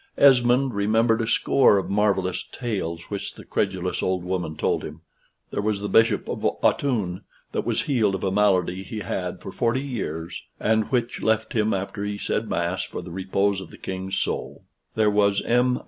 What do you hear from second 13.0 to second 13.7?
the repose of